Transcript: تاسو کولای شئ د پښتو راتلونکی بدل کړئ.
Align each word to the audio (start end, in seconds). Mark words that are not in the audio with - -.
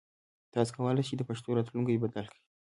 تاسو 0.53 0.71
کولای 0.77 1.03
شئ 1.07 1.15
د 1.17 1.21
پښتو 1.29 1.49
راتلونکی 1.57 2.01
بدل 2.03 2.25
کړئ. 2.31 2.41